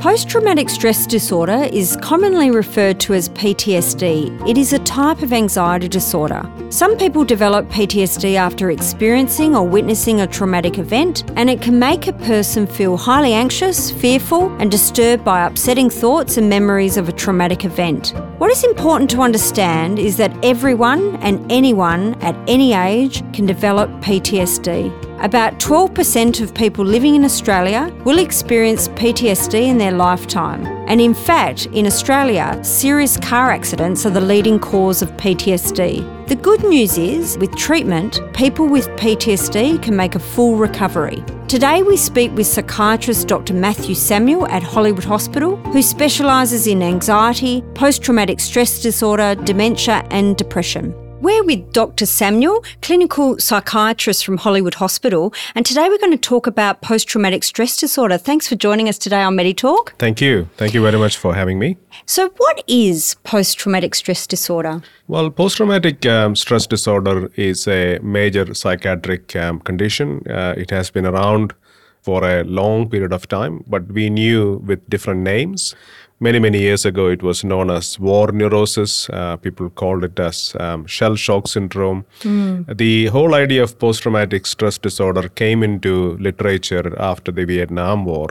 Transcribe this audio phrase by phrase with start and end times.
[0.00, 4.48] Post traumatic stress disorder is commonly referred to as PTSD.
[4.48, 6.48] It is a type of anxiety disorder.
[6.70, 12.06] Some people develop PTSD after experiencing or witnessing a traumatic event, and it can make
[12.06, 17.12] a person feel highly anxious, fearful, and disturbed by upsetting thoughts and memories of a
[17.12, 18.14] traumatic event.
[18.38, 23.90] What is important to understand is that everyone and anyone at any age can develop
[24.00, 25.07] PTSD.
[25.20, 30.64] About 12% of people living in Australia will experience PTSD in their lifetime.
[30.86, 36.28] And in fact, in Australia, serious car accidents are the leading cause of PTSD.
[36.28, 41.24] The good news is, with treatment, people with PTSD can make a full recovery.
[41.48, 43.54] Today, we speak with psychiatrist Dr.
[43.54, 50.36] Matthew Samuel at Hollywood Hospital, who specialises in anxiety, post traumatic stress disorder, dementia, and
[50.36, 50.94] depression.
[51.20, 52.06] We're with Dr.
[52.06, 57.42] Samuel, clinical psychiatrist from Hollywood Hospital, and today we're going to talk about post traumatic
[57.42, 58.16] stress disorder.
[58.18, 59.94] Thanks for joining us today on MediTalk.
[59.98, 60.48] Thank you.
[60.56, 61.76] Thank you very much for having me.
[62.06, 64.80] So, what is post traumatic stress disorder?
[65.08, 70.22] Well, post traumatic um, stress disorder is a major psychiatric um, condition.
[70.30, 71.52] Uh, it has been around
[72.00, 75.74] for a long period of time, but we knew with different names
[76.20, 79.08] many many years ago it was known as war neurosis.
[79.10, 82.04] Uh, people called it as um, shell shock syndrome.
[82.20, 82.76] Mm.
[82.76, 88.28] the whole idea of post-traumatic stress disorder came into literature after the vietnam war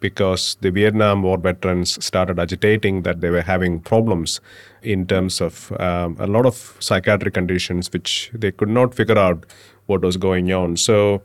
[0.00, 4.40] because the vietnam war veterans started agitating that they were having problems
[4.82, 9.44] in terms of um, a lot of psychiatric conditions which they could not figure out
[9.86, 10.76] what was going on.
[10.76, 11.22] So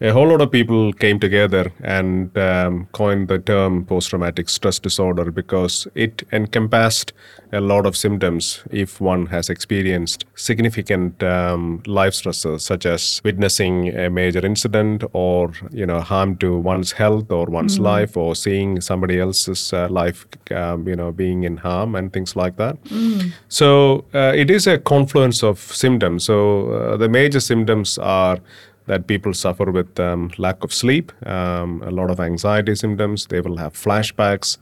[0.00, 4.78] a whole lot of people came together and um, coined the term post traumatic stress
[4.78, 7.12] disorder because it encompassed
[7.52, 13.96] a lot of symptoms if one has experienced significant um, life stresses such as witnessing
[13.96, 17.84] a major incident or you know harm to one's health or one's mm.
[17.84, 22.36] life or seeing somebody else's uh, life um, you know being in harm and things
[22.36, 23.32] like that mm.
[23.48, 28.38] so uh, it is a confluence of symptoms so uh, the major symptoms are
[28.86, 33.26] that people suffer with um, lack of sleep, um, a lot of anxiety symptoms.
[33.26, 34.58] They will have flashbacks.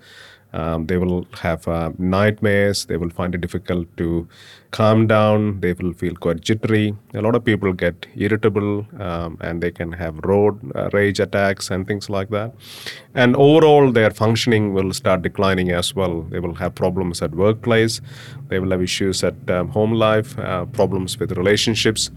[0.55, 2.85] Um, they will have uh, nightmares.
[2.87, 4.29] They will find it difficult to
[4.71, 5.61] calm down.
[5.61, 6.95] They will feel quite jittery.
[7.13, 11.71] A lot of people get irritable um, and they can have road uh, rage attacks
[11.71, 12.55] and things like that.
[13.15, 16.23] And overall, their functioning will start declining as well.
[16.23, 18.01] They will have problems at workplace.
[18.47, 22.11] They will have issues at um, home life, uh, problems with relationships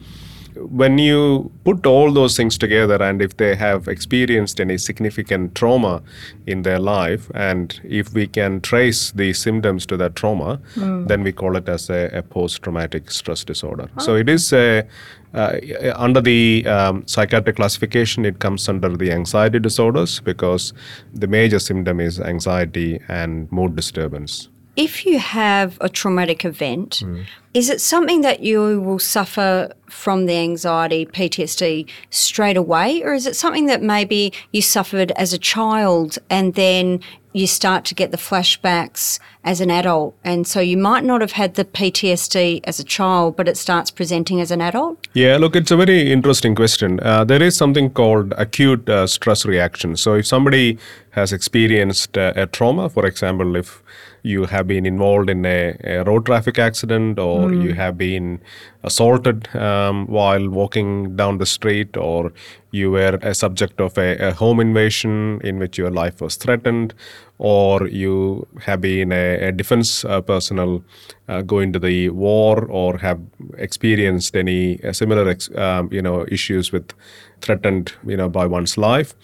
[0.69, 6.01] when you put all those things together and if they have experienced any significant trauma
[6.45, 11.07] in their life and if we can trace the symptoms to that trauma mm.
[11.07, 14.01] then we call it as a, a post-traumatic stress disorder oh.
[14.01, 14.87] so it is a
[15.33, 15.59] uh,
[15.95, 20.73] under the um, psychiatric classification, it comes under the anxiety disorders because
[21.13, 24.47] the major symptom is anxiety and mood disturbance
[24.77, 27.25] if you have a traumatic event, mm.
[27.53, 33.01] is it something that you will suffer from the anxiety, PTSD straight away?
[33.03, 36.99] Or is it something that maybe you suffered as a child and then
[37.33, 40.15] you start to get the flashbacks as an adult?
[40.23, 43.91] And so you might not have had the PTSD as a child, but it starts
[43.91, 45.07] presenting as an adult?
[45.13, 46.99] Yeah, look, it's a very interesting question.
[47.01, 49.95] Uh, there is something called acute uh, stress reaction.
[49.95, 50.77] So if somebody
[51.11, 53.81] has experienced uh, a trauma, for example, if
[54.27, 57.63] you have been involved in a, a road traffic accident or mm.
[57.63, 58.39] you have been
[58.83, 62.31] assaulted um, while walking down the street or
[62.71, 66.93] you were a subject of a, a, home invasion in which your life was threatened
[67.39, 70.83] or you have been a, a defense uh, personnel
[71.27, 73.19] uh, going to the war or have
[73.57, 76.93] experienced any uh, similar ex, um, you know issues with
[77.41, 79.15] threatened you know by one's life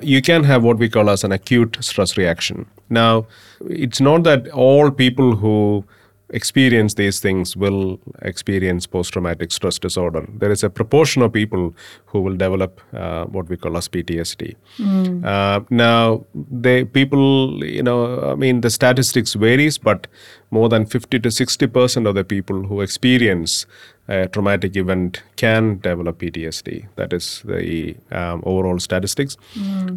[0.00, 2.66] you can have what we call as an acute stress reaction.
[2.88, 3.26] Now,
[3.68, 5.84] it's not that all people who
[6.30, 10.26] experience these things will experience post-traumatic stress disorder.
[10.38, 11.74] There is a proportion of people
[12.06, 14.54] who will develop uh, what we call as PTSD.
[14.78, 15.24] Mm.
[15.24, 20.06] Uh, now, the people, you know, I mean, the statistics varies, but
[20.50, 23.66] more than 50 to 60 percent of the people who experience
[24.08, 26.86] a traumatic event can develop PTSD.
[26.96, 29.36] That is the um, overall statistics.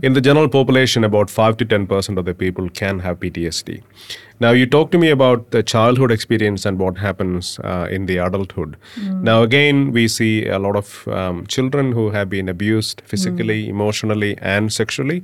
[0.03, 3.81] In the general population, about 5 to 10 percent of the people can have PTSD.
[4.41, 8.17] Now, you talk to me about the childhood experience and what happens uh, in the
[8.17, 8.75] adulthood.
[9.23, 14.37] Now, again, we see a lot of um, children who have been abused physically, emotionally,
[14.39, 15.23] and sexually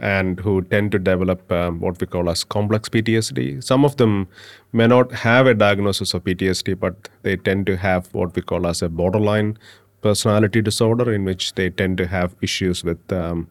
[0.00, 3.62] and who tend to develop um, what we call as complex PTSD.
[3.62, 4.28] Some of them
[4.72, 8.66] may not have a diagnosis of PTSD, but they tend to have what we call
[8.66, 9.58] as a borderline
[10.02, 13.48] personality disorder, in which they tend to have issues with um,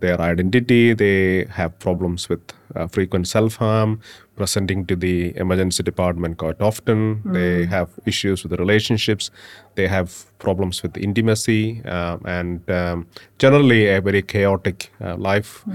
[0.00, 0.92] their identity.
[0.92, 2.40] They have problems with
[2.74, 4.00] uh, frequent self harm,
[4.36, 7.22] presenting to the emergency department quite often.
[7.32, 9.30] They have issues with the relationships.
[9.74, 13.06] They have problems with intimacy, uh, and um,
[13.38, 15.66] generally a very chaotic uh, life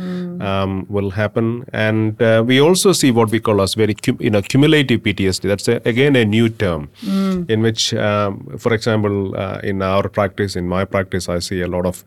[0.41, 1.65] um, will happen.
[1.73, 5.41] And uh, we also see what we call as very you know cumulative PTSD.
[5.47, 6.89] That's a, again a new term,
[7.47, 11.67] in which, um, for example, uh, in our practice, in my practice, I see a
[11.67, 12.03] lot of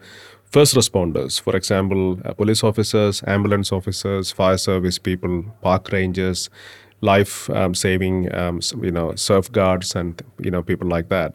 [0.54, 6.48] first responders, for example, uh, police officers, ambulance officers, fire service people, park rangers,
[7.00, 11.34] life um, saving, um, you know, surf guards, and you know people like that.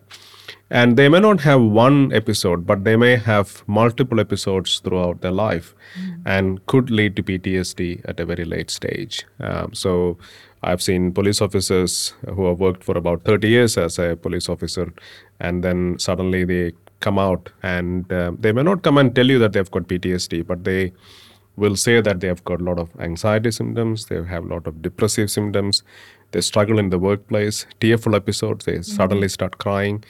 [0.72, 5.36] And they may not have one episode, but they may have multiple episodes throughout their
[5.46, 5.76] life,
[6.26, 9.26] and could lead to PTSD at a very late stage.
[9.40, 10.18] Um, so.
[10.62, 14.92] I've seen police officers who have worked for about 30 years as a police officer,
[15.40, 19.40] and then suddenly they come out and uh, they may not come and tell you
[19.40, 20.92] that they've got PTSD, but they
[21.56, 24.66] will say that they have got a lot of anxiety symptoms, they have a lot
[24.66, 25.84] of depressive symptoms,
[26.32, 30.04] they struggle in the workplace, tearful episodes, they suddenly start crying,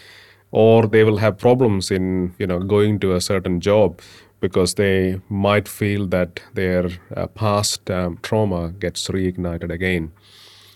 [0.52, 4.00] or they will have problems in you know going to a certain job
[4.42, 10.12] because they might feel that their uh, past um, trauma gets reignited again.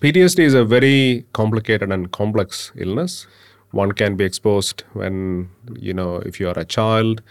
[0.01, 3.25] PTSD is a very complicated and complex illness.
[3.73, 5.49] One can be exposed when
[5.87, 7.21] you know if you are a child,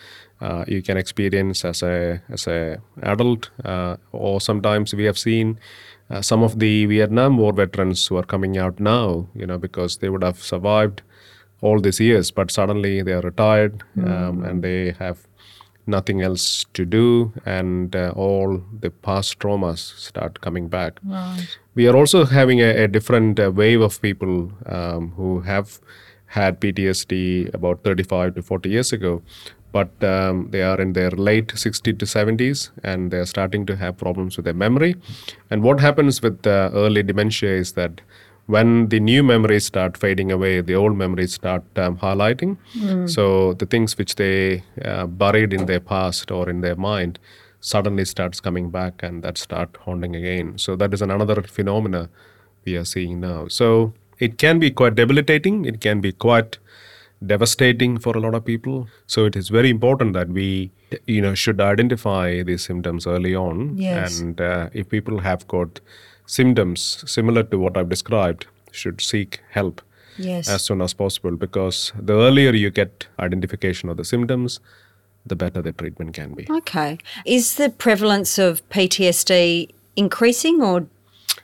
[0.40, 5.58] uh, you can experience as a as a adult, uh, or sometimes we have seen
[6.10, 9.98] uh, some of the Vietnam War veterans who are coming out now, you know, because
[9.98, 11.02] they would have survived
[11.60, 15.18] all these years, but suddenly they are retired um, and they have
[15.86, 21.00] nothing else to do, and uh, all the past traumas start coming back.
[21.74, 25.80] We are also having a, a different uh, wave of people um, who have
[26.38, 29.22] had PTSD about 35 to 40 years ago,
[29.72, 33.76] but um, they are in their late 60s to 70s and they are starting to
[33.76, 34.96] have problems with their memory.
[35.50, 38.00] And what happens with uh, early dementia is that
[38.46, 42.56] when the new memories start fading away, the old memories start um, highlighting.
[43.08, 47.18] So the things which they uh, buried in their past or in their mind
[47.60, 50.58] suddenly starts coming back and that start haunting again.
[50.58, 52.08] So that is another phenomena
[52.64, 53.48] we are seeing now.
[53.48, 55.64] So it can be quite debilitating.
[55.64, 56.58] It can be quite
[57.24, 58.88] devastating for a lot of people.
[59.06, 60.70] So it is very important that we,
[61.06, 63.76] you know, should identify these symptoms early on.
[63.78, 64.20] Yes.
[64.20, 65.80] And uh, if people have got
[66.26, 69.82] symptoms similar to what I've described, should seek help
[70.18, 70.48] Yes.
[70.48, 74.60] as soon as possible because the earlier you get identification of the symptoms,
[75.24, 76.46] the better the treatment can be.
[76.50, 76.98] Okay.
[77.24, 80.86] Is the prevalence of PTSD increasing or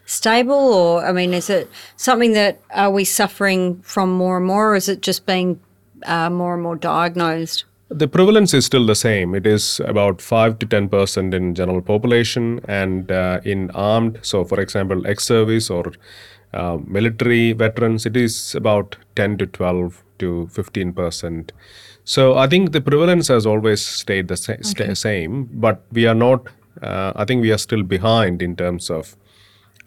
[0.09, 4.73] stable or I mean is it something that are we suffering from more and more
[4.73, 5.61] or is it just being
[6.07, 7.65] uh, more and more diagnosed?
[7.91, 9.35] The prevalence is still the same.
[9.35, 14.45] It is about 5 to 10 percent in general population and uh, in armed, so
[14.45, 15.93] for example, ex service or
[16.55, 21.53] uh, military veterans, it is about 10 to 12 to 15 percent.
[22.05, 26.15] So I think the prevalence has always stayed the sa- sta- same, but we are
[26.15, 26.47] not,
[26.83, 29.17] uh, I think we are still behind in terms of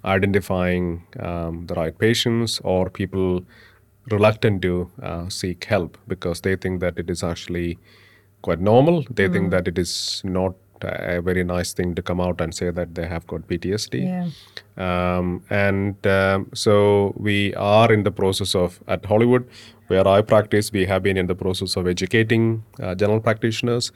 [0.06, 3.44] identifying um, the right patients or people
[4.10, 7.78] reluctant to uh, seek help because they think that it is actually
[8.42, 9.06] quite normal.
[9.10, 12.72] They think that it is not a very nice thing to come out and say
[12.72, 14.32] that they have got PTSD.
[14.78, 19.48] Um, and um, so we are in the process of, at Hollywood,
[19.92, 23.92] where I practice, we have been in the process of educating uh, general practitioners,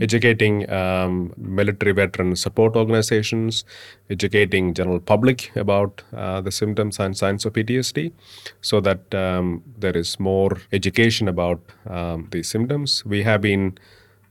[0.00, 3.64] educating um, military veteran support organizations,
[4.08, 8.12] educating general public about uh, the symptoms and signs of PTSD,
[8.60, 13.04] so that um, there is more education about um, these symptoms.
[13.04, 13.78] We have been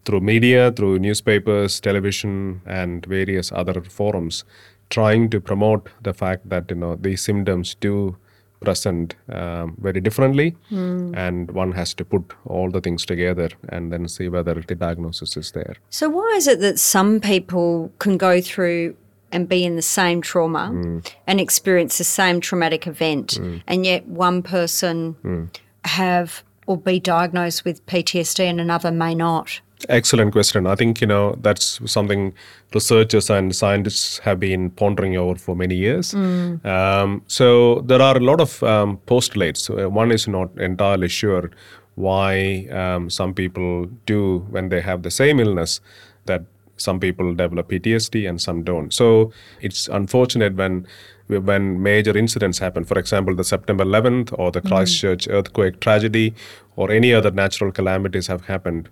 [0.06, 4.46] through media, through newspapers, television, and various other forums,
[4.90, 8.16] trying to promote the fact that you know these symptoms do
[8.62, 11.14] present um, very differently, hmm.
[11.16, 15.36] and one has to put all the things together and then see whether the diagnosis
[15.36, 15.76] is there.
[15.90, 18.96] So why is it that some people can go through
[19.32, 21.00] and be in the same trauma hmm.
[21.28, 23.58] and experience the same traumatic event, hmm.
[23.68, 25.50] and yet one person
[25.84, 29.62] have or be diagnosed with PTSD and another may not?
[29.90, 30.68] Excellent question.
[30.68, 32.34] I think you know that's something
[32.74, 36.14] researchers and scientists have been pondering over for many years.
[36.14, 39.70] Um, so there are a lot of um, postulates.
[39.70, 41.50] Uh, One is not entirely sure
[41.96, 45.82] why um, some people do when they have the same illness
[46.26, 46.44] that
[46.78, 48.94] some people develop PTSD and some don't.
[48.94, 50.88] So it's unfortunate when
[51.28, 52.84] when major incidents happen.
[52.84, 56.34] For example, the September 11th or the Christchurch earthquake tragedy
[56.76, 58.90] or any other natural calamities have happened.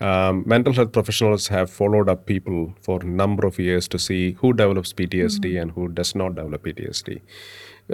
[0.00, 4.32] Um, mental health professionals have followed up people for a number of years to see
[4.32, 7.20] who develops PTSD and who does not develop PTSD.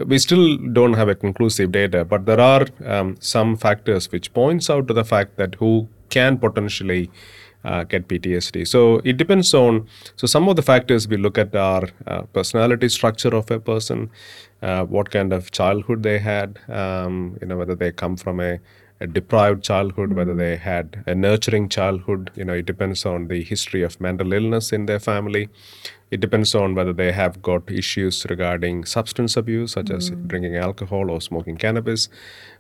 [0.07, 4.69] We still don't have a conclusive data, but there are um, some factors which points
[4.71, 7.11] out to the fact that who can potentially
[7.65, 8.67] uh, get PTSD.
[8.67, 9.89] So it depends on.
[10.15, 14.11] So some of the factors we look at are uh, personality structure of a person,
[14.63, 18.61] uh, what kind of childhood they had, um, you know whether they come from a,
[19.01, 22.31] a deprived childhood, whether they had a nurturing childhood.
[22.35, 25.49] You know it depends on the history of mental illness in their family.
[26.11, 31.11] It depends on whether they have got issues regarding substance abuse, such as drinking alcohol
[31.11, 32.09] or smoking cannabis,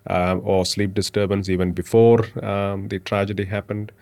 [0.08, 3.92] um, or sleep disturbance even before um, the tragedy happened.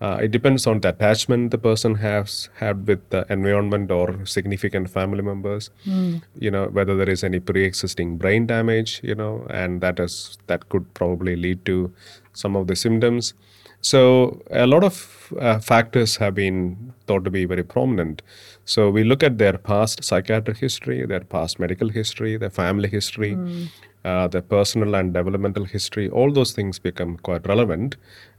[0.00, 4.90] Uh, it depends on the attachment the person has had with the environment or significant
[4.90, 5.70] family members.
[6.38, 9.00] You know whether there is any pre-existing brain damage.
[9.02, 11.92] You know, and that is that could probably lead to
[12.32, 13.34] some of the symptoms.
[13.80, 18.22] So a lot of uh, factors have been thought to be very prominent.
[18.64, 23.36] So we look at their past psychiatric history, their past medical history, their family history,
[24.06, 26.08] uh, their personal and developmental history.
[26.08, 27.96] All those things become quite relevant,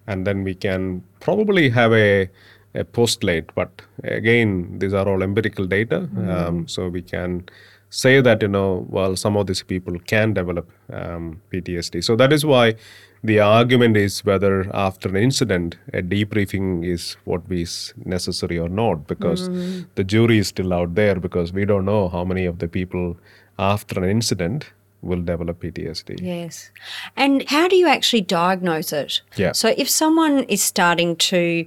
[0.07, 2.29] and then we can probably have a
[2.73, 3.49] a postulate.
[3.55, 7.45] But again, these are all empirical data, um, so we can
[7.89, 12.03] say that you know well some of these people can develop um, PTSD.
[12.03, 12.75] So that is why
[13.23, 19.07] the argument is whether after an incident a debriefing is what is necessary or not
[19.07, 19.49] because
[19.95, 23.17] the jury is still out there because we don't know how many of the people
[23.57, 24.71] after an incident
[25.05, 26.19] will develop PTSD.
[26.21, 26.71] Yes.
[27.15, 29.21] And how do you actually diagnose it?
[29.35, 29.51] Yeah.
[29.53, 31.65] So if someone is starting to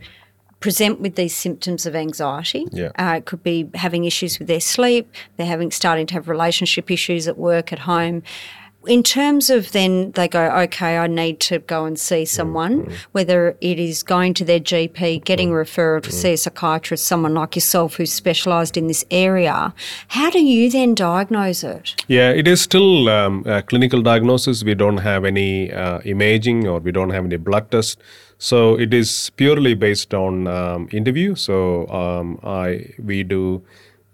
[0.60, 2.90] present with these symptoms of anxiety, Yeah.
[2.98, 6.90] uh, it could be having issues with their sleep, they're having starting to have relationship
[6.90, 8.22] issues at work, at home.
[8.88, 13.54] In terms of then they go, okay, I need to go and see someone, whether
[13.60, 17.54] it is going to their GP, getting a referral to see a psychiatrist, someone like
[17.54, 19.74] yourself who's specialised in this area,
[20.08, 22.02] how do you then diagnose it?
[22.08, 24.64] Yeah, it is still um, a clinical diagnosis.
[24.64, 28.00] We don't have any uh, imaging or we don't have any blood test.
[28.38, 31.34] So it is purely based on um, interview.
[31.34, 33.62] So um, I we do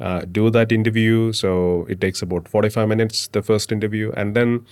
[0.00, 1.32] uh, do that interview.
[1.32, 4.12] So it takes about 45 minutes, the first interview.
[4.16, 4.66] And then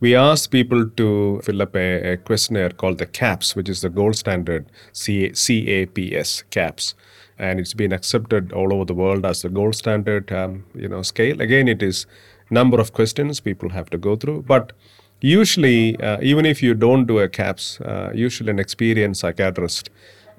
[0.00, 3.88] we ask people to fill up a, a questionnaire called the CAPS, which is the
[3.88, 6.94] gold standard C- CAPS, CAPS.
[7.38, 11.02] And it's been accepted all over the world as the gold standard um, you know
[11.02, 11.40] scale.
[11.40, 12.06] Again it is
[12.50, 14.42] number of questions people have to go through.
[14.42, 14.72] But
[15.20, 19.90] usually uh, even if you don't do a caps uh, usually an experienced psychiatrist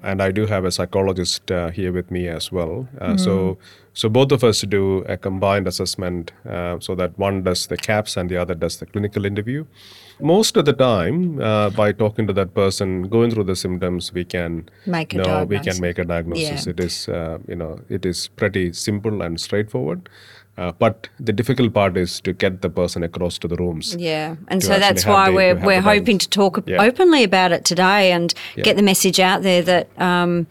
[0.02, 2.88] and i do have a psychologist uh, here with me as well.
[3.00, 3.58] Uh, so
[3.92, 8.16] so both of us do a combined assessment uh, so that one does the caps
[8.16, 9.64] and the other does the clinical interview
[10.20, 14.24] most of the time uh, by talking to that person going through the symptoms we
[14.24, 15.72] can Make a no, we diagnosis.
[15.74, 16.66] can make a diagnosis.
[16.66, 16.70] Yeah.
[16.70, 20.08] It is, uh, you know, it is pretty simple and straightforward.
[20.58, 23.96] Uh, but the difficult part is to get the person across to the rooms.
[23.98, 26.82] Yeah, and so that's why the- we're we're hoping to talk Yeah.
[26.82, 28.64] openly about it today and Yeah.
[28.64, 30.46] get the message out there that um,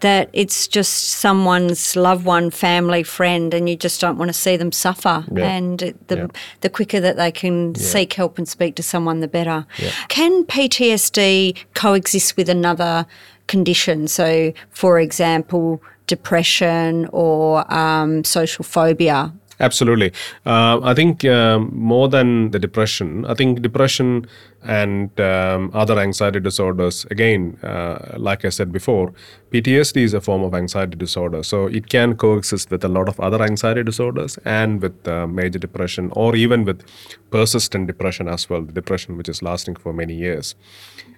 [0.00, 4.56] that it's just someone's loved one, family, friend, and you just don't want to see
[4.56, 5.24] them suffer.
[5.34, 5.48] Yeah.
[5.48, 6.26] And the Yeah.
[6.60, 9.66] the quicker that they can seek help and speak to someone, the better.
[10.08, 13.06] Can PTSD coexist with another
[13.46, 14.08] condition?
[14.08, 19.32] So, for example, depression or um, social phobia.
[19.60, 20.12] Absolutely.
[20.46, 24.26] Uh, I think um, more than the depression, I think depression
[24.62, 29.12] and um, other anxiety disorders, again, uh, like I said before,
[29.50, 31.42] PTSD is a form of anxiety disorder.
[31.42, 35.58] So it can coexist with a lot of other anxiety disorders and with uh, major
[35.58, 36.84] depression or even with
[37.30, 40.54] persistent depression as well, depression which is lasting for many years.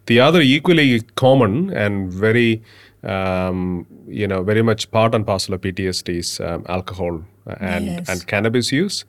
[0.07, 2.63] The other equally common and very
[3.03, 7.25] um, you know, very much part and parcel of PTSD's um, alcohol
[7.59, 8.09] and, Yes.
[8.09, 9.05] and cannabis use.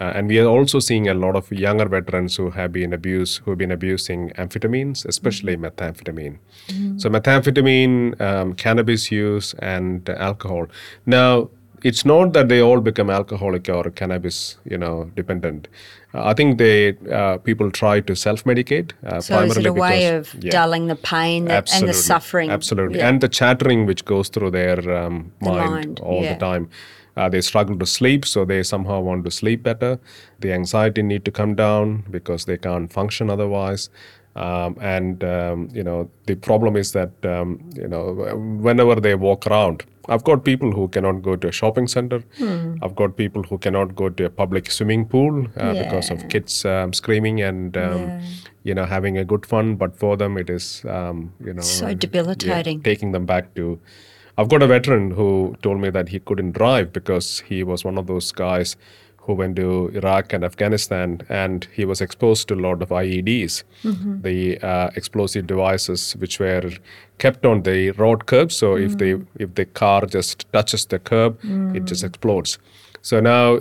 [0.00, 3.42] Uh, and we are also seeing a lot of younger veterans who have been abused,
[3.44, 6.38] who have been abusing amphetamines, especially methamphetamine.
[7.00, 10.66] So methamphetamine, um, cannabis use, and alcohol.
[11.06, 11.50] Now,
[11.90, 15.68] it's not that they all become alcoholic or cannabis, you know, dependent.
[16.14, 18.92] Uh, I think they uh, people try to self-medicate.
[19.06, 20.50] Uh, So is it primarily a way because- of yeah.
[20.58, 22.50] dulling the pain that, and the suffering?
[22.50, 22.98] Absolutely.
[22.98, 23.08] Yeah.
[23.08, 26.32] And the chattering which goes through their um, The mind, mind, all yeah.
[26.34, 26.68] the time.
[27.16, 30.00] Uh, they struggle to sleep, so they somehow want to sleep better.
[30.40, 33.88] The anxiety need to come down because they can't function otherwise.
[34.36, 38.04] Um, and um, you know the problem is that um, you know
[38.66, 42.22] whenever they walk around, I've got people who cannot go to a shopping center.
[42.38, 42.74] Hmm.
[42.82, 46.64] I've got people who cannot go to a public swimming pool uh, because of kids
[46.64, 48.20] um, screaming and um, Yeah.
[48.64, 49.76] you know having a good fun.
[49.76, 52.82] But for them, it is um, you know So uh, yeah, debilitating.
[52.82, 53.78] taking them back to.
[54.36, 57.96] I've got a veteran who told me that he couldn't drive because he was one
[57.96, 58.76] of those guys
[59.26, 63.62] who went to Iraq and Afghanistan and he was exposed to a lot of IEDs,
[63.84, 64.20] Mm-hmm.
[64.22, 66.70] the uh, explosive devices which were
[67.18, 68.50] kept on the road curb.
[68.52, 71.38] So if the if the car just touches the curb,
[71.76, 72.58] it just explodes.
[73.02, 73.60] So now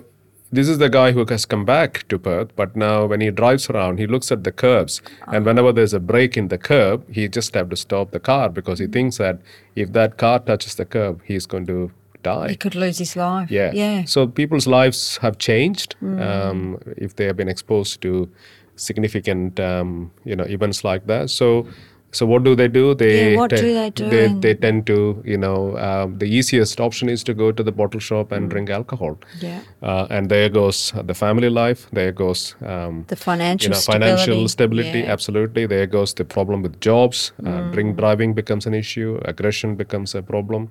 [0.57, 3.69] this is the guy who has come back to Perth, but now when he drives
[3.71, 5.01] around, he looks at the curbs,
[5.33, 8.49] and whenever there's a break in the curb, he just have to stop the car
[8.49, 9.39] because he thinks that
[9.75, 11.89] if that car touches the curb, he's going to
[12.23, 12.49] die.
[12.49, 13.51] he could lose his life.
[13.51, 13.71] Yeah.
[13.73, 14.03] Yeah.
[14.05, 18.27] So people's lives have changed um, if they have been exposed to
[18.75, 21.29] significant, um, you know, events like that.
[21.29, 21.67] So,
[22.11, 22.93] so what do they do?
[22.93, 26.25] They Yeah, what te- do they do They, they tend to, you know, um, the
[26.25, 29.17] easiest option is to go to the bottle shop and drink alcohol.
[29.41, 29.61] Yeah.
[29.81, 31.87] Uh, and there goes the family life.
[31.91, 34.47] There goes um, The financial you know, financial stability.
[34.47, 34.99] stability.
[34.99, 35.11] Yeah.
[35.11, 35.65] Absolutely.
[35.65, 37.31] There goes the problem with jobs.
[37.39, 37.73] Uh, Mm.
[37.73, 39.19] drink driving becomes an issue.
[39.25, 40.69] Aggression becomes a problem.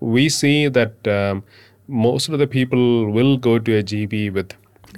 [0.00, 1.42] We see that um,
[1.88, 4.52] most of the people will go to a GP with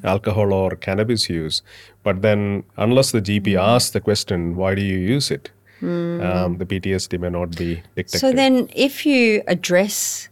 [0.04, 1.62] alcohol or cannabis use,
[2.02, 3.62] but then unless the GP Mm.
[3.74, 5.50] asks the question, "Why do you use it?"
[5.82, 8.18] Um, the PTSD may not be detected.
[8.18, 10.28] So then, if you address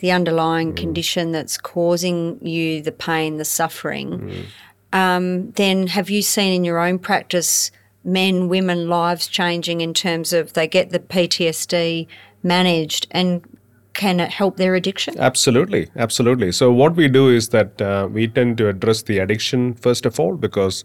[0.00, 0.14] the Mm.
[0.16, 4.44] underlying condition that's causing you the pain, the suffering, Mm.
[4.92, 7.70] um, then have you seen in your own practice
[8.04, 12.08] men, women, lives changing in terms of they get the PTSD
[12.42, 13.42] managed and
[13.94, 15.18] can it help their addiction?
[15.18, 16.52] Absolutely, absolutely.
[16.52, 20.18] So what we do is that uh, we tend to address the addiction first of
[20.20, 20.84] all because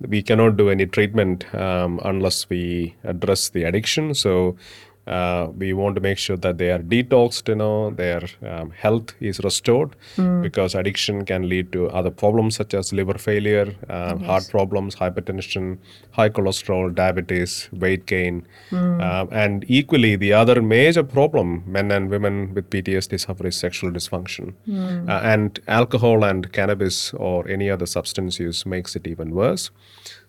[0.00, 4.14] we cannot do any treatment um, unless we address the addiction.
[4.14, 4.56] So
[5.06, 9.14] uh, we want to make sure that they are detoxed, you know, their um, health
[9.20, 9.94] is restored
[10.42, 15.78] because addiction can lead to other problems such as liver failure, um, heart problems, hypertension,
[16.12, 22.52] high cholesterol, diabetes, weight gain, um, and equally the other major problem men and women
[22.54, 24.54] with PTSD suffer is sexual dysfunction,
[25.08, 29.70] Uh, and alcohol and cannabis or any other substance use makes it even worse.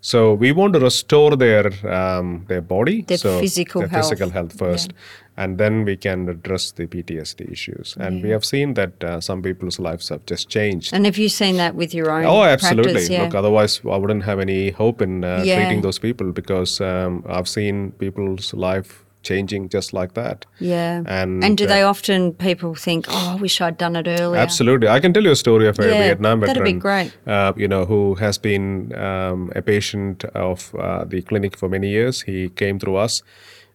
[0.01, 4.03] So we want to restore their um, their body, Their so physical their health.
[4.09, 4.93] physical health first,
[5.35, 7.97] and then we can address the PTSD issues.
[7.99, 10.93] And we have seen that uh, some people's lives have just changed.
[10.93, 12.93] And have you seen that with your own Oh, absolutely.
[12.93, 13.09] practice?
[13.09, 13.23] Yeah.
[13.23, 15.55] Look, otherwise I wouldn't have any hope in uh, Yeah.
[15.57, 20.45] treating those people because um, I've seen people's life changing just like that.
[20.59, 21.03] yeah.
[21.19, 24.39] And, And do uh, they often people think, "Oh, I wish I'd done it earlier"?
[24.47, 24.87] Absolutely.
[24.87, 26.75] I can tell you a story of a Yeah, Vietnam that'd veteran.
[26.75, 27.11] be great.
[27.35, 28.65] Uh, you know, who has been
[29.09, 32.21] um, a patient of uh, the clinic for many years.
[32.31, 33.21] He came through us,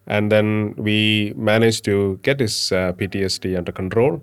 [0.07, 4.21] and then we managed to get his uh, PTSD under control.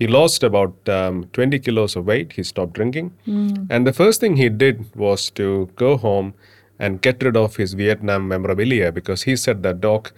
[0.00, 2.32] He lost about um, 20 kilos of weight.
[2.34, 3.10] He stopped drinking.
[3.26, 6.34] And the first thing he did was to go home
[6.78, 10.12] and get rid of his Vietnam memorabilia because he said that, Doc,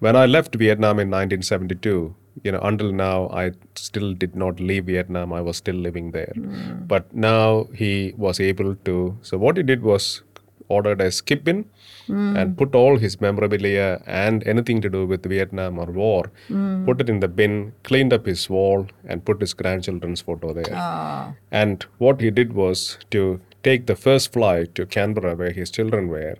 [0.00, 4.86] when I left Vietnam in 1972, you know, until now, I still did not leave
[4.86, 5.32] Vietnam.
[5.32, 6.32] I was still living there.
[6.34, 6.84] Hmm.
[6.86, 9.16] But now he was able to.
[9.22, 10.22] So what he did was
[10.68, 11.64] ordered a skip bin
[12.06, 12.36] hmm.
[12.36, 16.84] and put all his memorabilia and anything to do with Vietnam or war, hmm.
[16.84, 20.72] put it in the bin, cleaned up his wall, and put his grandchildren's photo there.
[20.72, 21.34] Ah.
[21.50, 26.08] And what he did was to take the first flight to Canberra, where his children
[26.08, 26.36] were,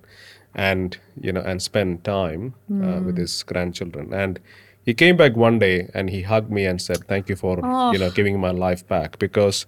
[0.55, 4.13] and you know, and spend time uh, with his grandchildren.
[4.13, 4.41] And
[4.85, 7.57] he came back one day and he hugged me and said, "Thank you for
[7.93, 9.67] you know giving my life back," because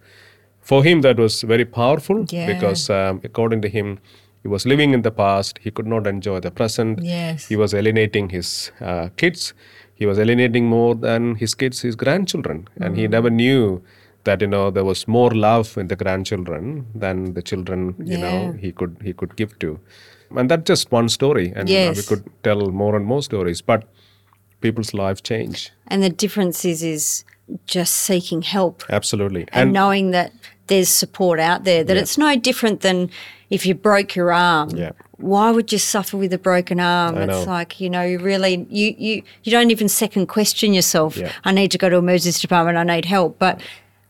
[0.61, 2.25] for him that was very powerful.
[2.29, 2.47] Yeah.
[2.47, 3.99] Because um, according to him,
[4.43, 5.59] he was living in the past.
[5.63, 7.03] He could not enjoy the present.
[7.03, 7.47] Yes.
[7.49, 9.55] He was alienating his uh, kids.
[9.95, 13.83] He was alienating more than his kids, his grandchildren, and he never knew
[14.25, 18.53] that you know there was more love in the grandchildren than the children you know
[18.65, 19.81] he could he could give to,
[20.31, 23.61] and that's just one story, and uh, we could tell more and more stories.
[23.63, 23.85] But
[24.61, 25.71] people's lives change.
[25.89, 27.25] And the difference is, is
[27.67, 29.47] just seeking help Absolutely.
[29.53, 30.33] and, knowing that
[30.67, 32.03] there's support out there, that Yeah.
[32.03, 33.11] it's no different than
[33.51, 34.71] if you broke your arm.
[34.71, 34.91] Yeah.
[35.19, 37.17] Why would you suffer with a broken arm?
[37.17, 41.17] I it's like, you know, you really you, you you don't even second question yourself.
[41.17, 41.33] Yeah.
[41.45, 43.39] I need to go to emergency department, I need help.
[43.39, 43.61] But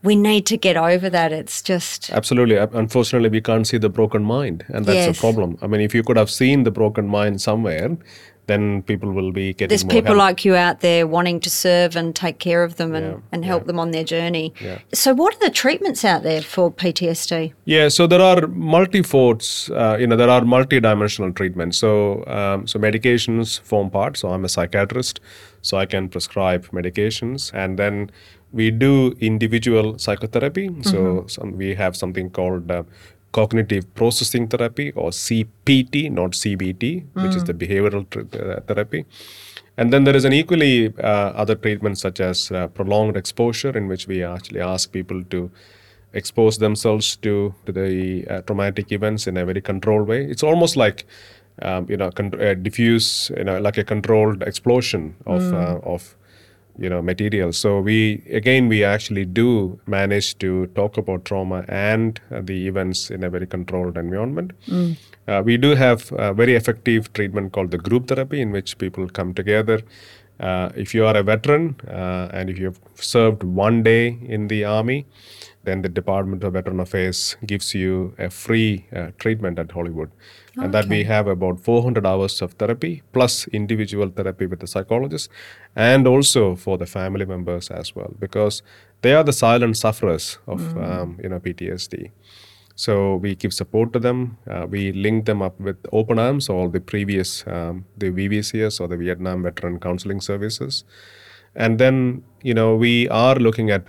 [0.07, 1.33] we need to get over that.
[1.33, 2.57] It's just Absolutely.
[2.57, 5.19] Unfortunately, we can't see the broken mind, and that's Yes.
[5.19, 5.59] a problem.
[5.63, 7.97] I mean, if you could have seen the broken mind somewhere,
[8.47, 10.19] then people will be getting there's people help.
[10.19, 13.45] like you out there wanting to serve and take care of them and, Yeah, and
[13.45, 13.67] help yeah.
[13.67, 14.55] them on their journey.
[14.61, 14.79] Yeah.
[14.95, 17.53] So what are the treatments out there for PTSD?
[17.65, 21.79] Yeah, so there are multi-forts, uh, you know, there are multi-dimensional treatments.
[21.79, 24.17] So, um, so medications form part.
[24.17, 25.21] So I'm a psychiatrist,
[25.63, 28.11] so I can prescribe medications, and then
[28.53, 30.71] we do individual psychotherapy.
[30.83, 32.85] So some, we have something called uh,
[33.33, 39.05] cognitive processing therapy or CPT, not CBT, which is the behavioral uh, therapy.
[39.77, 43.89] And then there is an equally uh, other treatment such as uh, prolonged exposure, in
[43.89, 45.51] which we actually ask people to
[46.15, 50.25] expose themselves to, to the uh, traumatic events in a very controlled way.
[50.25, 51.05] It's almost like
[51.63, 52.31] um, you know con-
[52.63, 56.17] diffuse, you know, like a controlled explosion of uh, of
[56.79, 62.21] you know materials So we again we actually do manage to talk about trauma and
[62.31, 64.53] uh, the events in a very controlled environment.
[65.29, 69.09] Uh, we do have a very effective treatment called the group therapy, in which people
[69.09, 69.81] come together.
[70.39, 74.49] Uh, if you are a veteran uh, and if you have served one day in
[74.49, 75.07] the army,
[75.67, 80.11] then the Department of Veteran Affairs gives you a free uh, treatment at Hollywood.
[80.59, 85.29] And that we have about 400 hours of therapy plus individual therapy with the psychologist
[85.75, 88.63] and also for the family members as well because
[89.03, 92.11] they are the silent sufferers of um, you know PTSD.
[92.75, 94.39] So we give support to them.
[94.49, 98.89] Uh, we link them up with Open Arms or the previous um, the VVCS or
[98.89, 100.85] the Vietnam Veteran Counseling Services,
[101.55, 103.85] and then you know we are looking at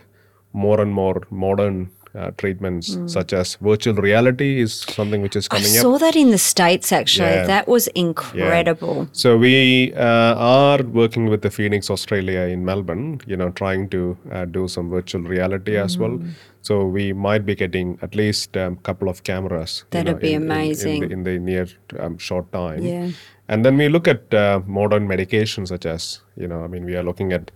[0.53, 5.57] more and more modern uh, treatments such as virtual reality is something which is I
[5.57, 5.81] coming up.
[5.81, 7.27] saw that in the States actually.
[7.27, 7.45] Yeah.
[7.45, 9.07] That was incredible.
[9.11, 14.17] So we uh, are working with the Phoenix Australia in Melbourne, you know, trying to
[14.31, 16.17] uh, do some virtual reality as well.
[16.17, 16.31] Mm.
[16.61, 19.85] So we might be getting at least a um, couple of cameras.
[19.91, 21.03] That'd know, be in- in- amazing.
[21.03, 21.67] in, the, in the near
[21.99, 22.83] um, short time.
[22.83, 23.11] Yeah.
[23.47, 26.95] And then we look at uh, modern medications such as, you know, I mean, we
[26.95, 27.51] are looking at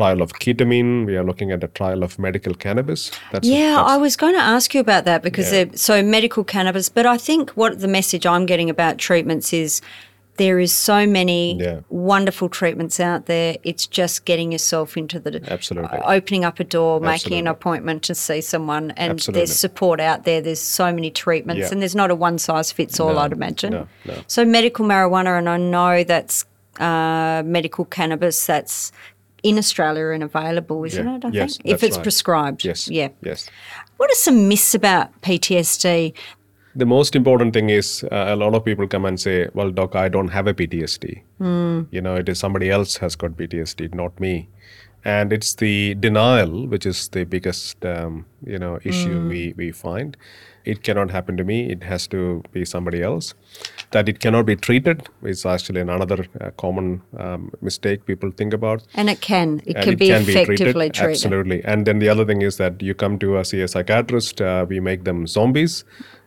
[0.00, 1.04] trial of ketamine.
[1.06, 3.10] We are looking at a trial of medical cannabis.
[3.32, 5.64] That's Yeah, I was going to ask you about that because Yeah.
[5.74, 9.80] so medical cannabis, but I think what the message I'm getting about treatments is
[10.38, 11.80] there is so many Yeah.
[11.90, 13.56] wonderful treatments out there.
[13.62, 15.98] It's just getting yourself into the Absolutely.
[16.16, 19.40] opening up a door, making an appointment to see someone, and Absolutely.
[19.40, 20.40] there's support out there.
[20.40, 21.72] There's so many treatments, Yeah.
[21.72, 23.12] and there's not a one size fits all.
[23.12, 23.72] No, I'd imagine.
[23.72, 24.14] no, no.
[24.26, 26.46] So medical marijuana, and I know that's
[26.78, 28.90] uh, medical cannabis that's
[29.42, 31.16] in Australia and available, isn't Yeah.
[31.16, 31.24] it?
[31.24, 32.02] I Yes, think if it's right.
[32.02, 32.64] prescribed.
[32.64, 32.88] Yes.
[32.88, 33.08] Yeah.
[33.22, 33.48] Yes.
[33.96, 36.12] What are some myths about PTSD?
[36.76, 39.96] The most important thing is uh, a lot of people come and say, "Well, doc,
[39.96, 41.22] I don't have a PTSD.
[41.90, 44.48] You know, it is somebody else has got PTSD, not me."
[45.04, 50.16] And it's the denial which is the biggest, um, you know, issue we we find.
[50.64, 51.58] It cannot happen to me.
[51.72, 53.34] It has to be somebody else.
[53.92, 58.84] That it cannot be treated is actually another uh, common um, mistake people think about.
[58.94, 59.60] And it can.
[59.66, 60.94] It And can it be can be effectively treated.
[60.94, 61.10] treated.
[61.10, 61.64] Absolutely.
[61.64, 64.64] And then the other thing is that you come to us see a psychiatrist, uh,
[64.68, 65.84] we make them zombies.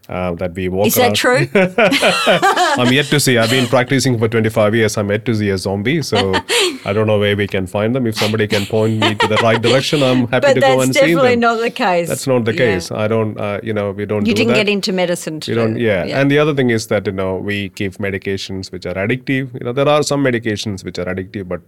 [0.10, 1.48] Uh, that we walk Is that true?
[1.56, 3.38] I'm yet to see.
[3.38, 4.98] I've been practicing for 25 years.
[4.98, 6.34] I'm yet to see a zombie, so
[6.86, 8.06] I don't know where we can find them.
[8.06, 10.94] If somebody can point me to the right direction, I'm happy but to go and
[10.94, 11.10] see them.
[11.10, 12.10] That's definitely not the case.
[12.10, 12.58] That's not the Yeah.
[12.58, 12.92] case.
[12.92, 13.39] I don't.
[13.39, 14.26] Uh, you know, we don't.
[14.26, 14.66] You do didn't that.
[14.66, 16.04] get into medicine to We don't, do yeah.
[16.20, 19.54] And the other thing is that you know we give medications which are addictive.
[19.54, 21.62] You know there are some medications which are addictive, but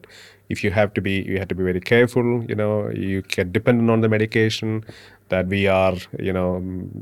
[0.49, 2.43] if you have to be, you have to be very careful.
[2.49, 4.83] You know you get dependent on the medication.
[5.29, 6.61] That we are, you know,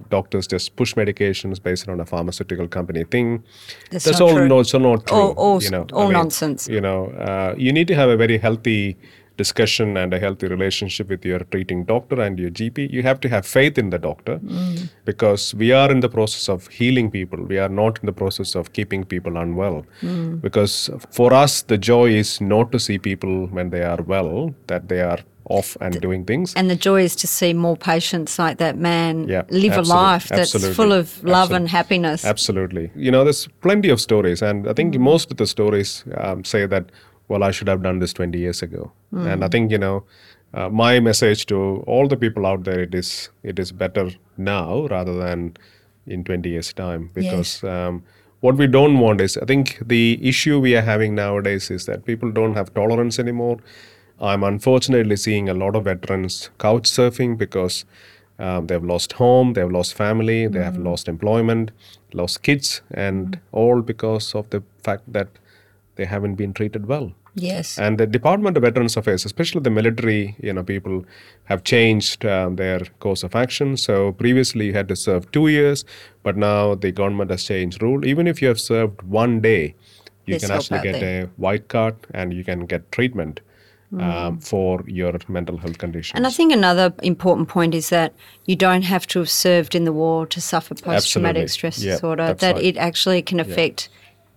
[0.10, 3.44] doctors just push medications based on a pharmaceutical company thing.
[3.92, 4.48] That's That's not all true.
[4.48, 5.18] no, so not true.
[5.18, 6.70] All- all- you know, all nonsense.
[6.70, 8.96] You know, uh, you need to have a very healthy
[9.36, 12.90] discussion and a healthy relationship with your treating doctor and your GP.
[12.92, 14.90] You have to have faith in the doctor Mm.
[15.06, 17.40] because we are in the process of healing people.
[17.54, 19.86] We are not in the process of keeping people unwell.
[20.02, 20.40] Mm.
[20.42, 24.88] Because for us, the joy is not to see people when they are well, that
[24.88, 26.53] they are off and doing things.
[26.56, 30.27] And the joy is to see more patients like that man Yeah, live a life
[30.29, 32.25] that's absolutely, full of love absolute- and happiness.
[32.25, 32.91] Absolutely.
[32.95, 36.65] You know, there's plenty of stories, and I think most of the stories um, say
[36.65, 36.86] that,
[37.27, 38.91] well, I should have done this 20 years ago.
[39.12, 40.03] And I think, you know,
[40.53, 44.88] uh, my message to all the people out there it is it is better now
[44.88, 45.56] rather than
[46.06, 48.03] in 20 years time because um,
[48.41, 52.06] what we don't want is i think the issue we are having nowadays is that
[52.06, 53.58] people don't have tolerance anymore
[54.19, 57.86] I'm unfortunately seeing a lot of veterans couch surfing because
[58.39, 61.71] um, they've lost home, they've lost family, they have lost employment,
[62.13, 65.28] lost kids, and all because of the fact that
[65.95, 67.13] they haven't been treated well.
[67.36, 67.80] Yes.
[67.80, 71.04] And the Department of Veterans Affairs, especially the military, you know, people
[71.45, 73.76] have changed um, their course of action.
[73.76, 75.84] So previously you had to serve two years,
[76.21, 78.06] but now the government has changed rule.
[78.06, 79.76] Even if you have served one day,
[80.26, 81.23] you There's can actually get there.
[81.23, 83.41] a white card and you can get treatment
[83.99, 86.13] um, for your mental health conditions.
[86.13, 86.17] Mm.
[86.17, 88.13] And I think another important point is that
[88.45, 91.93] you don't have to have served in the war to suffer post traumatic stress Yeah,
[91.93, 92.63] disorder, that right.
[92.63, 93.89] it actually can affect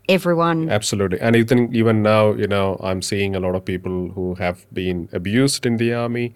[0.08, 0.70] everyone.
[0.70, 1.20] Absolutely.
[1.20, 5.08] And even even now, you know, I'm seeing a lot of people who have been
[5.12, 6.34] abused in the army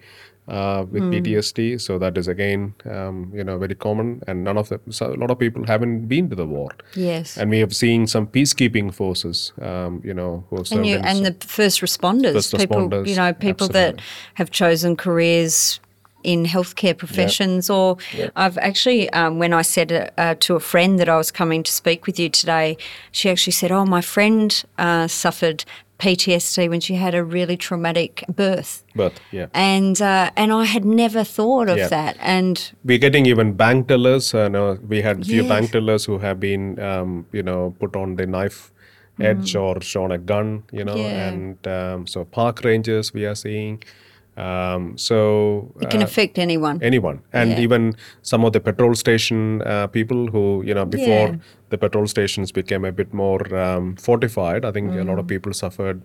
[0.51, 1.11] uh, with Hmm.
[1.13, 1.79] PTSD.
[1.79, 4.21] So that is again, um, you know, very common.
[4.27, 6.69] And none of them, so a lot of people haven't been to the war.
[6.95, 7.37] Yes.
[7.37, 11.35] And we have seen some peacekeeping forces, um, you know, who and you and the
[11.47, 14.01] first responders, First people responders, you know, people that
[14.33, 15.79] have chosen careers
[16.23, 17.97] in healthcare professions, or
[18.35, 21.63] I've actually, um, when I said uh, uh, to a friend that I was coming
[21.63, 22.77] to speak with you today,
[23.11, 25.65] she actually said, "Oh, my friend uh, suffered
[25.99, 29.47] PTSD when she had a really traumatic birth." But yeah.
[29.53, 31.89] And uh, and I had never thought of Yeah.
[31.89, 32.17] that.
[32.19, 34.33] And we're getting even bank tellers.
[34.33, 35.49] Uh, no, we had a few Yes.
[35.49, 38.71] bank tellers who have been, um, you know, put on the knife
[39.19, 41.11] edge or shown a gun, you know, Mm.
[41.11, 41.27] Yeah.
[41.27, 43.83] and um, so park rangers we are seeing.
[44.37, 46.79] Um, so it can uh, affect anyone.
[46.81, 47.59] anyone, and Yeah.
[47.59, 51.35] even some of the petrol station uh, people who, you know, before Yeah.
[51.69, 54.63] the petrol stations became a bit more um, fortified.
[54.65, 55.07] I think a Mm.
[55.09, 56.01] lot of people suffered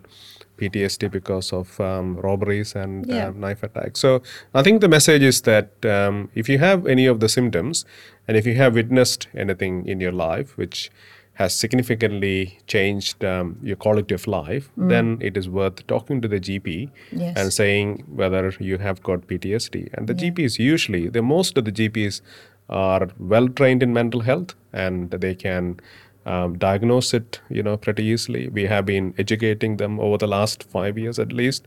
[0.59, 3.29] PTSD because of um, robberies and Yeah.
[3.29, 4.01] uh, knife attacks.
[4.01, 4.23] So
[4.55, 7.85] I think the message is that um, if you have any of the symptoms,
[8.27, 10.91] and if you have witnessed anything in your life which
[11.41, 16.41] has significantly changed um, your quality of life, then it is worth talking to the
[16.41, 17.21] GP Mm.
[17.23, 17.35] Yes.
[17.37, 19.89] and saying whether you have got PTSD.
[19.95, 22.21] And the GPs usually, the most of the GPs
[22.69, 25.79] are well trained in mental health, and they can
[26.25, 28.49] um, diagnose it, you know, pretty easily.
[28.49, 31.67] We have been educating them over the last five years at least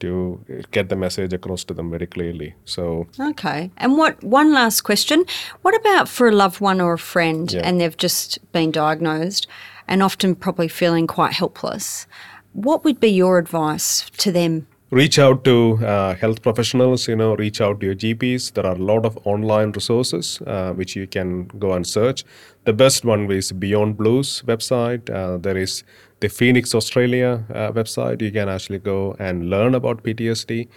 [0.00, 2.54] to get the message across to them very clearly.
[2.64, 3.70] So Okay.
[3.76, 5.24] And what one last question.
[5.62, 7.62] What about for a loved one or a friend Yeah.
[7.64, 9.46] and they've just been diagnosed
[9.88, 12.06] and often probably feeling quite helpless?
[12.52, 14.66] What would be your advice to them?
[14.90, 18.76] reach out to uh, health professionals you know reach out to your gps there are
[18.76, 22.24] a lot of online resources uh, which you can go and search
[22.66, 25.82] the best one is beyond blues website uh, there is
[26.20, 30.68] the phoenix australia uh, website you can actually go and learn about ptsd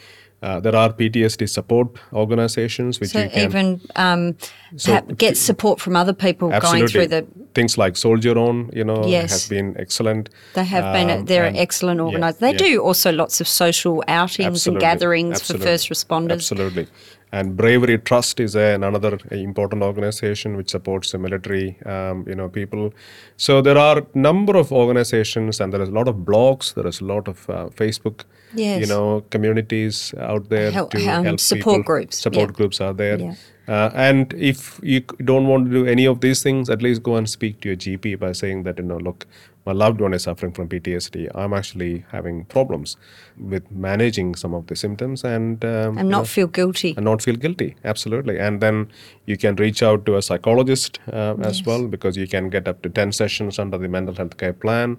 [0.42, 4.36] uh, there are ptsd support organizations which So you can even um,
[4.78, 7.26] So ha- get support from other people going through the.
[7.54, 9.32] things like soldier on you know Yes.
[9.32, 11.10] has been excellent They have been.
[11.10, 12.32] Um, They're and- excellent yeah.
[12.32, 12.58] They yeah.
[12.58, 16.32] do also lots of social outings Absolutely, and gatherings absolutely, for first responders.
[16.52, 16.88] Absolutely.
[17.32, 22.50] And Bravery Trust is a, another important organization which supports the military, um, you know,
[22.50, 22.92] people.
[23.38, 26.74] So there are number of organizations, and there is a lot of blogs.
[26.74, 28.22] There is a lot of uh, Facebook,
[28.56, 28.82] Yes.
[28.82, 31.84] you know, communities out there Help- to um, help support people.
[31.84, 32.56] groups, Support yeah.
[32.56, 33.20] groups are there.
[33.20, 33.36] Yeah.
[33.68, 37.16] Uh, and if you don't want to do any of these things, at least go
[37.16, 39.28] and speak to your GP by saying that, you know, look,
[39.70, 41.30] my loved one is suffering from PTSD.
[41.36, 42.98] I'm actually having problems
[43.38, 46.94] with managing some of the symptoms and um, And not know, feel guilty.
[46.98, 47.76] and not feel guilty.
[47.86, 48.40] Absolutely.
[48.40, 48.90] And then
[49.28, 52.82] you can reach out to a psychologist uh, as well because you can get up
[52.82, 54.98] to 10 sessions under the mental health care plan.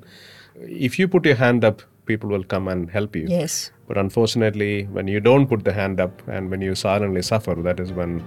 [0.86, 3.26] If you put your hand up, people will come and help you.
[3.28, 3.72] Yes.
[3.88, 7.80] But unfortunately, when you don't put the hand up and when you silently suffer, that
[7.80, 8.22] is when